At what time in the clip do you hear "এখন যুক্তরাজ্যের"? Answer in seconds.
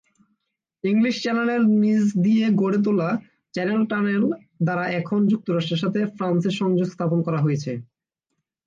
4.99-5.81